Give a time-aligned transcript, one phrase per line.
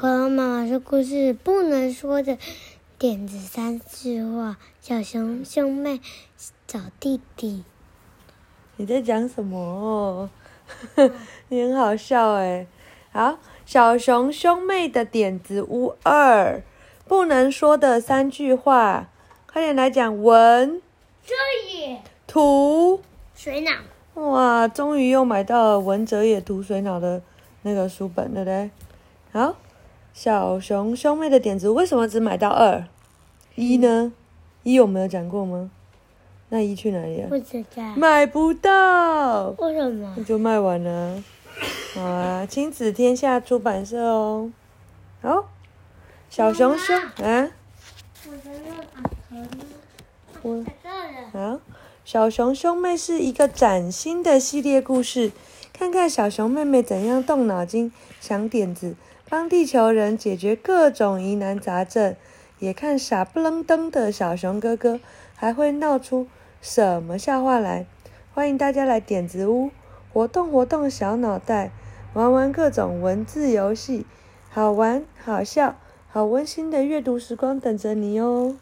[0.00, 2.38] 恐龙妈妈说故事不能说的
[3.00, 6.00] 点子三句话：小熊兄妹
[6.68, 7.64] 找弟弟。
[8.76, 10.30] 你在讲什么？
[11.48, 12.68] 你很好笑哎。
[13.10, 16.62] 好，小熊兄妹的点子屋二，
[17.08, 19.08] 不能说的三句话，
[19.52, 20.80] 快点来讲文。
[21.26, 21.34] 这
[21.66, 21.98] 里。
[22.28, 23.00] 图。
[23.34, 23.72] 水脑。
[24.14, 27.20] 哇，终于又买到了文哲也图水脑的
[27.62, 28.70] 那个书本了嘞。
[29.32, 29.56] 好。
[30.20, 32.84] 小熊兄妹的点子，为什么只买到二？
[33.54, 34.12] 一呢？
[34.64, 35.70] 一我们有讲过吗？
[36.48, 37.28] 那一去哪里了？
[37.28, 37.94] 不知道。
[37.94, 39.50] 买不到。
[39.50, 40.12] 为什么？
[40.16, 41.22] 那就卖完了。
[41.94, 44.50] 好啊，亲子天下出版社哦。
[45.22, 45.48] 好，
[46.28, 47.50] 小熊兄啊。
[48.26, 49.48] 我的那个
[50.42, 50.64] 我。
[51.32, 51.60] 好，
[52.04, 55.30] 小熊兄妹是一个崭新的系列故事，
[55.72, 58.96] 看看小熊妹妹怎样动脑筋想点子。
[59.30, 62.16] 帮地球人解决各种疑难杂症，
[62.60, 65.00] 也看傻不愣登的小熊哥哥
[65.36, 66.26] 还会闹出
[66.62, 67.84] 什么笑话来。
[68.32, 69.70] 欢迎大家来点子屋，
[70.14, 71.72] 活动活动小脑袋，
[72.14, 74.06] 玩玩各种文字游戏，
[74.48, 75.76] 好玩、好笑、
[76.08, 78.56] 好温馨的阅读时光等着你哦。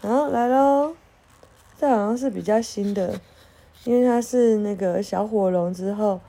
[0.00, 0.94] 好，来喽，
[1.78, 3.18] 这好像是比较新的，
[3.84, 6.20] 因为它是那个小火龙之后，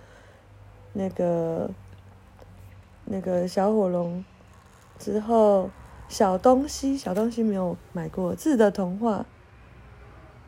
[0.93, 1.69] 那个。
[3.05, 4.23] 那个小火龙
[4.97, 5.69] 之后，
[6.07, 9.25] 小东西小东西没有买过，字的童话，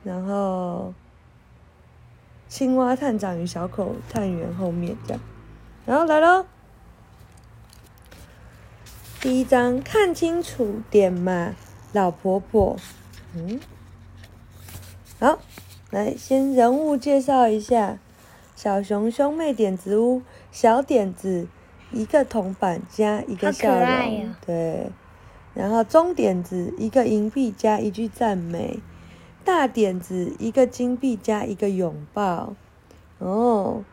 [0.03, 0.93] 然后
[2.47, 5.21] 青蛙探长与小狗探员后面这样，
[5.85, 6.45] 然后来喽，
[9.19, 11.55] 第一张看清楚点嘛，
[11.91, 12.77] 老婆婆，
[13.33, 13.59] 嗯，
[15.19, 15.39] 好，
[15.91, 17.99] 来先人物介绍一下，
[18.55, 21.47] 小熊兄妹点子屋小点子。
[21.91, 24.89] 一个铜板加一个笑容，哦、对，
[25.53, 28.80] 然后中点子一个银币加一句赞美，
[29.45, 32.53] 大点子一个金币加一个拥抱。
[33.19, 33.84] 哦，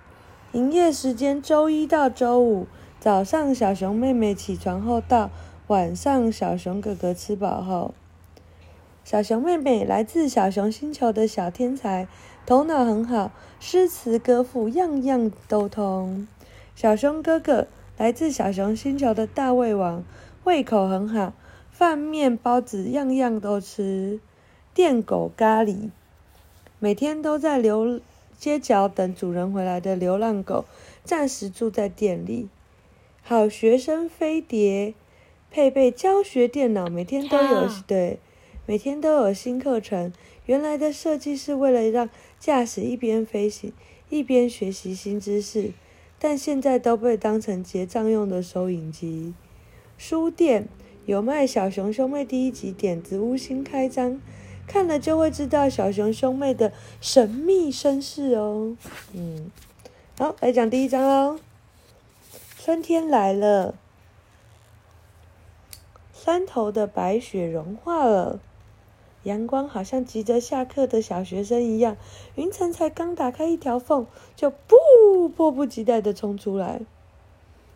[0.52, 2.66] 营业时间周一到周五，
[2.98, 5.30] 早上小熊妹妹起床后到
[5.68, 7.94] 晚上小熊哥哥吃饱后。
[9.04, 12.08] 小熊妹妹来自小熊星球的小天才，
[12.46, 16.26] 头脑很好，诗词歌赋样样都通。
[16.74, 17.68] 小熊哥哥。
[18.02, 20.02] 来自小熊星球的大胃王，
[20.42, 21.34] 胃口很好，
[21.70, 24.18] 饭面包子样样都吃。
[24.74, 25.90] 电狗咖喱，
[26.80, 28.00] 每天都在流
[28.36, 30.64] 街角等主人回来的流浪狗，
[31.04, 32.48] 暂时住在店里。
[33.22, 34.94] 好学生飞碟，
[35.52, 38.18] 配备教学电脑，每天都有对，
[38.66, 40.12] 每天都有新课程。
[40.46, 43.72] 原来的设计是为了让驾驶一边飞行
[44.10, 45.70] 一边学习新知识。
[46.24, 49.34] 但现在都被当成结账用的收银机。
[49.98, 50.68] 书店
[51.04, 54.20] 有卖《小熊兄妹》第一集点子屋新开张，
[54.68, 58.76] 看了就会知道小熊兄妹的神秘身世哦。
[59.12, 59.50] 嗯，
[60.16, 61.40] 好，来讲第一章哦。
[62.56, 63.74] 春天来了，
[66.14, 68.38] 山头的白雪融化了。
[69.24, 71.96] 阳光好像急着下课的小学生一样，
[72.34, 76.80] 云层才刚打开一条缝，就噗，迫不及待的冲出来。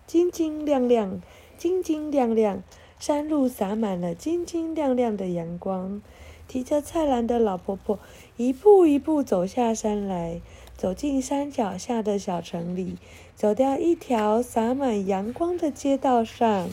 [0.07, 1.21] 晶晶亮亮，
[1.57, 2.63] 晶晶亮亮，
[2.99, 6.03] 山路洒满了晶晶亮亮的阳光。
[6.49, 7.99] 提着菜篮的老婆婆
[8.37, 10.41] 一步一步走下山来，
[10.77, 12.99] 走进山脚下的小城里，
[13.35, 16.71] 走掉一条洒满阳光的街道上。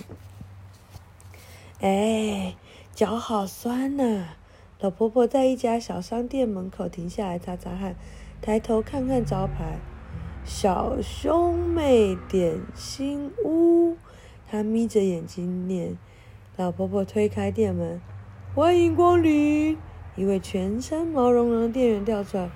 [1.80, 2.56] 哎，
[2.94, 4.38] 脚好酸呐、啊！
[4.84, 7.96] 老婆婆在一家小商店门口停下来擦擦汗，
[8.42, 9.80] 抬头看看招牌
[10.44, 13.96] “小兄妹点心屋”，
[14.46, 15.98] 她眯着眼睛念。
[16.58, 18.02] 老婆婆推开店门
[18.54, 19.78] ：“欢迎光临！”
[20.18, 22.50] 一位全身毛茸茸的店员跳出来：“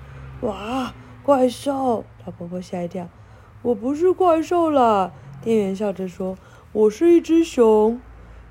[0.43, 3.07] 哇，怪兽！”老婆婆吓一跳
[3.63, 6.37] ：“我不是怪兽啦！”店员笑着说
[6.73, 8.01] ：“我是一只熊。”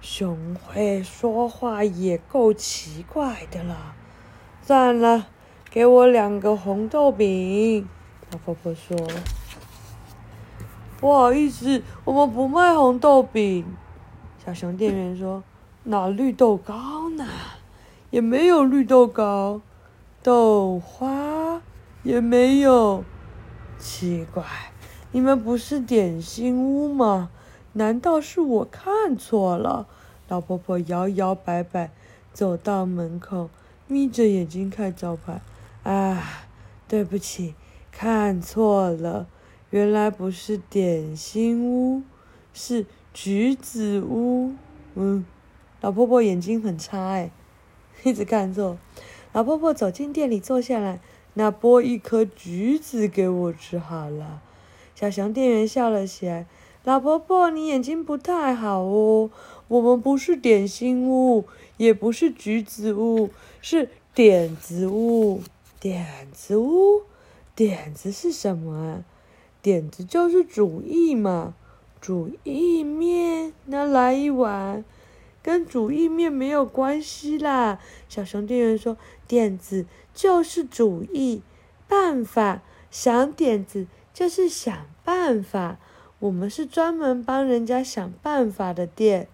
[0.00, 3.94] 熊会说话也够奇怪的了，
[4.62, 5.26] 算了，
[5.70, 7.88] 给我两个红豆饼。
[8.30, 8.96] 老婆婆说
[11.00, 13.64] ：“不好意思，我们不卖红豆饼。”
[14.44, 15.42] 小熊店员说
[15.84, 17.26] ：“那绿豆糕呢？
[18.10, 19.60] 也没有绿豆糕，
[20.22, 21.60] 豆花
[22.04, 23.04] 也没有。
[23.78, 24.44] 奇怪，
[25.10, 27.30] 你们不是点心屋吗？
[27.76, 29.86] 难道是我看错了？”
[30.28, 31.92] 老婆婆摇摇摆摆
[32.32, 33.48] 走到门口，
[33.86, 35.40] 眯着眼睛看招牌。
[35.84, 36.48] 啊，
[36.88, 37.54] 对不起，
[37.92, 39.28] 看错了，
[39.70, 42.02] 原来不是点心屋，
[42.52, 44.54] 是橘子屋。
[44.96, 45.24] 嗯，
[45.80, 47.30] 老婆婆眼睛很差哎，
[48.02, 48.76] 一直看错。
[49.32, 50.98] 老婆婆走进店里坐下来，
[51.34, 54.42] 那剥一颗橘子给我吃好了。
[54.96, 56.46] 小熊店员笑了起来。
[56.86, 59.28] 老婆婆，你眼睛不太好哦。
[59.66, 61.44] 我们不是点心屋，
[61.78, 63.30] 也不是橘子屋，
[63.60, 65.42] 是点子屋。
[65.80, 67.02] 点子屋，
[67.56, 69.04] 点子是什么啊？
[69.60, 71.56] 点子就是主意嘛。
[72.00, 74.84] 主意面，那来一碗。
[75.42, 77.80] 跟主意面没有关系啦。
[78.08, 78.96] 小熊店员说
[79.26, 81.42] ：“点子就是主意，
[81.88, 82.62] 办法，
[82.92, 85.78] 想点子就是想办法。
[86.26, 89.28] 我们是专门帮人家想办法的店。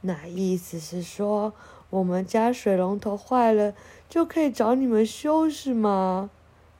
[0.00, 1.52] 那意思是说，
[1.90, 3.74] 我们家水龙头坏了，
[4.08, 6.30] 就可以找你们修是吗？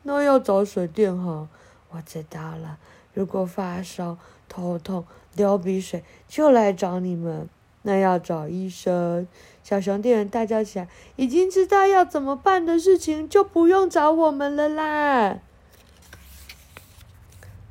[0.04, 1.48] 那要找水电哈。
[1.90, 2.78] 我知道了。
[3.12, 4.16] 如果发烧、
[4.48, 5.04] 头痛、
[5.36, 7.46] 流鼻水，就来找你们。
[7.82, 9.28] 那要找医生。
[9.62, 15.40] 小熊店员大叫起来：“已经知道要怎么办的事情，就不用找我们了啦。”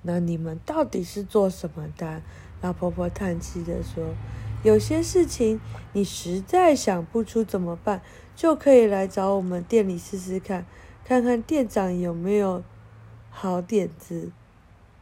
[0.07, 2.21] 那你们到底是做什么的？
[2.61, 4.15] 老婆婆叹气地说
[4.63, 5.59] ：“有些事情
[5.91, 8.01] 你实在想不出怎么办，
[8.33, 10.65] 就可以来找我们店里试试看，
[11.03, 12.63] 看看店长有没有
[13.29, 14.31] 好点子。”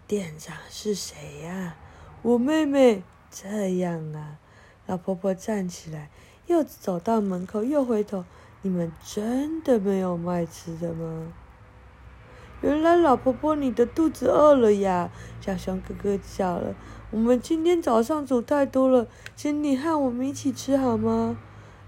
[0.07, 1.75] 店长是谁呀？
[2.23, 3.03] 我妹妹。
[3.29, 4.39] 这样啊，
[4.85, 6.09] 老婆婆站起来，
[6.47, 8.23] 又走到门口，又回头。
[8.61, 11.33] 你们真的没有卖吃的吗？
[12.65, 15.11] 原来老婆婆你的肚子饿了呀！
[15.39, 16.73] 小熊哥哥叫了。
[17.11, 21.37] 我们今天早上煮太多了，请你和我们一起吃好吗？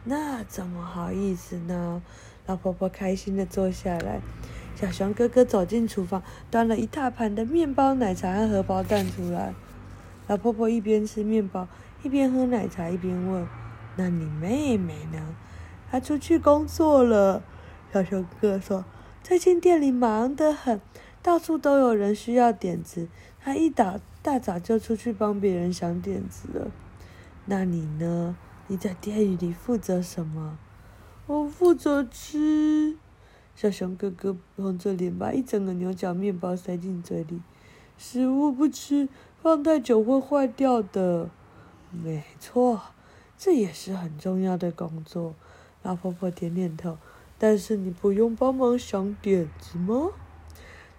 [0.03, 2.03] 那怎么好意思呢？
[2.45, 4.21] 老婆婆开心地坐下来。
[4.75, 6.21] 小熊哥哥走进厨房，
[6.51, 9.55] 端了一大盘的面包、奶茶和荷包蛋出来。
[10.27, 11.67] 老婆婆一边吃面包，
[12.03, 13.47] 一边喝奶茶，一边问
[13.97, 15.35] ：“那你妹妹呢？
[15.89, 17.41] 她出去工作了。”
[17.91, 18.85] 小熊哥哥说
[19.27, 20.79] ：“最近店里忙得很，
[21.21, 23.09] 到处都有人需要点子，
[23.41, 26.71] 他一大大早就出去帮别人想点子了。
[27.45, 28.37] 那你呢？
[28.67, 30.57] 你在店里负责什么
[31.27, 32.95] ？”“我负责吃。”
[33.53, 37.41] 小熊哥哥红着脸把一整个牛角面包塞进嘴里。
[37.97, 39.09] 食物不吃，
[39.41, 41.29] 放太久会坏掉的。
[41.91, 42.81] 没错，
[43.37, 45.35] 这也是很重要的工作。
[45.83, 46.97] 老婆婆点点头。
[47.37, 50.09] 但是你不用帮忙想点子吗？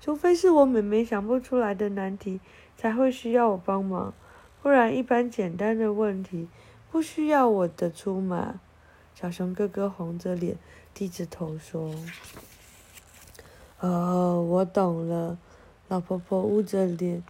[0.01, 2.41] 除非是我妹妹想不出来的难题，
[2.77, 4.15] 才会需要我帮忙。
[4.63, 6.49] 不然，一般简单的问题
[6.91, 8.61] 不需要我的出马。
[9.15, 10.57] 小熊哥哥红着脸，
[10.95, 11.93] 低着头说。
[13.81, 15.39] 哦，我懂了。
[15.89, 17.23] 老婆婆捂着脸，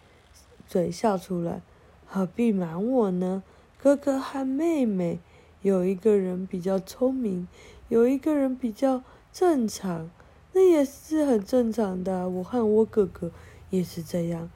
[0.67, 1.63] 嘴笑出来。
[2.07, 3.43] 何必瞒我呢？
[3.81, 5.21] 哥哥和妹妹，
[5.63, 7.49] 有一个人比较聪明，
[7.89, 9.03] 有一个人比较
[9.33, 10.11] 正常，
[10.53, 12.29] 那也是很正常的。
[12.29, 13.31] 我和我哥哥
[13.71, 14.51] 也是这样。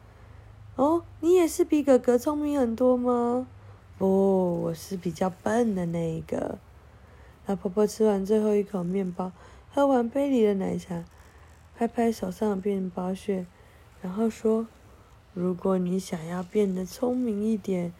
[0.77, 3.47] 哦，你也是比哥哥聪明很多吗？
[3.99, 6.59] 不，我是比较笨的那一个。
[7.47, 9.33] 老婆婆吃完最后一口面包，
[9.73, 11.05] 喝完杯里的奶茶。
[11.75, 13.47] 拍拍手上的面包屑，
[14.01, 14.69] 然后说
[15.35, 17.93] ：“如果你想要变得聪明一点，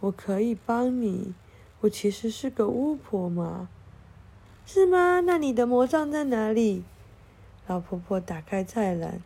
[0.00, 1.34] 我可以帮你。
[1.80, 3.68] 我其实是个巫婆嘛，
[4.66, 5.20] 是吗？
[5.20, 6.82] 那你的魔杖在哪里？”
[7.68, 9.22] 老婆婆打开菜篮，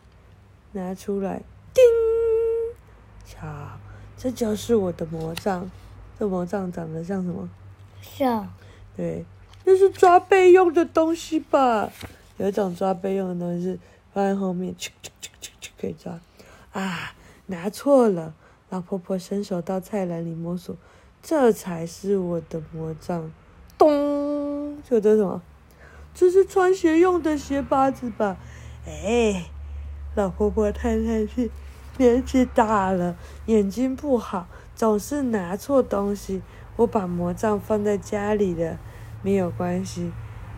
[0.71, 1.41] 拿出来，
[1.73, 1.83] 叮！
[3.25, 3.47] 瞧，
[4.17, 5.69] 这就是我的魔杖。
[6.17, 7.49] 这魔杖长得像什么？
[8.01, 8.47] 像。
[8.95, 9.25] 对，
[9.65, 11.91] 那是抓背用的东西吧？
[12.37, 13.79] 有一种抓背用的东西是。
[14.13, 16.19] 放在后面，去去去去去，可以抓。
[16.73, 17.13] 啊，
[17.45, 18.33] 拿错了！
[18.69, 20.75] 老婆婆伸手到菜篮里摸索，
[21.23, 23.31] 这才是我的魔杖。
[24.81, 24.89] 咚！
[24.89, 25.41] 这这什么？
[26.13, 28.37] 这是穿鞋用的鞋拔子吧？
[28.85, 29.45] 哎，
[30.15, 31.49] 老婆婆太太是
[31.97, 36.41] 年纪大了，眼睛不好，总是拿错东西。
[36.77, 38.77] 我把魔杖放在家里了，
[39.21, 40.11] 没有关系。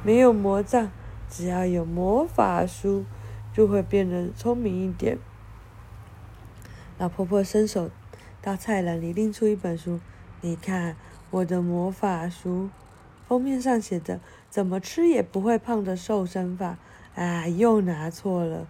[0.03, 0.91] 没有魔杖，
[1.29, 3.05] 只要有魔法书。
[3.55, 5.19] 就会变得聪明一点。
[6.97, 7.91] 老婆婆伸手
[8.41, 9.99] 到菜篮里拎出一本书，
[10.41, 10.95] 你看
[11.29, 12.71] 我的魔法书，
[13.33, 14.19] 封面上写着
[14.51, 16.77] “怎么吃也不会胖的瘦身法”。
[17.15, 18.67] 啊，又拿错了。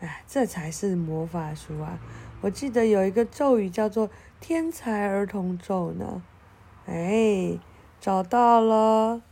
[0.00, 2.00] 哎，这才是魔法书啊！
[2.40, 6.20] 我记得有一个咒语叫做“天才儿童咒”呢。
[6.86, 7.56] 哎，
[8.00, 9.22] 找到了！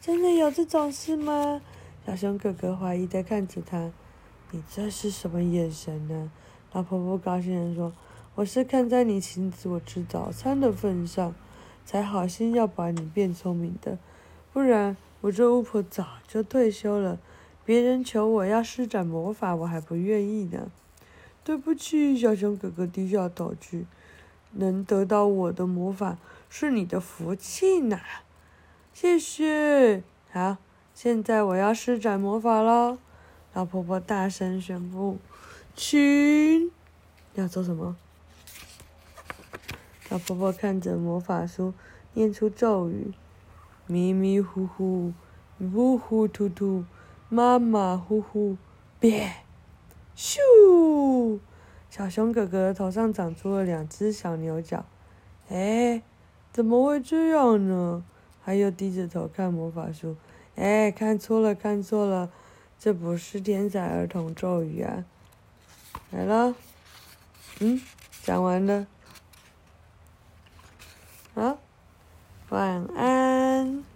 [0.00, 1.60] 真的有这种事吗？
[2.06, 3.92] 小熊哥哥怀疑的看着他
[4.50, 6.32] ：“你这是什么眼神呢？”
[6.72, 7.92] 老婆婆高兴的说
[8.36, 11.34] ：“我是看在你请我吃早餐的份上，
[11.84, 13.98] 才好心要把你变聪明的，
[14.52, 17.18] 不然我这巫婆早就退休了。
[17.64, 20.70] 别人求我要施展魔法，我还不愿意呢。
[21.44, 23.86] 对不起，小熊哥哥低下头去。
[24.52, 26.18] 能得到我的魔法
[26.50, 27.98] 是你的福气呢，
[28.92, 30.02] 谢谢。
[30.30, 30.58] 好，
[30.92, 32.98] 现在我要施展魔法喽！
[33.54, 35.18] 老婆婆大声宣布
[35.74, 36.70] ：“请
[37.34, 37.96] 要做什么？”
[40.12, 41.72] 老婆婆看着魔法书，
[42.12, 43.14] 念出咒语
[43.88, 45.14] ：“迷迷糊糊，
[45.58, 46.84] 糊糊涂涂，
[47.30, 48.58] 马马虎虎，
[49.00, 49.32] 变！”
[50.14, 51.38] 咻！
[51.88, 54.84] 小熊哥哥头上长出了两只小牛角，
[55.48, 56.02] 哎，
[56.52, 58.04] 怎么会这样呢？
[58.42, 60.16] 还有低着头看魔法书，
[60.56, 62.30] 哎，看错了，看错了，
[62.78, 65.06] 这不是天才儿童咒语啊！
[66.10, 66.54] 来了，
[67.60, 67.80] 嗯，
[68.22, 68.86] 讲完了，
[71.34, 71.58] 好
[72.50, 73.91] 晚安。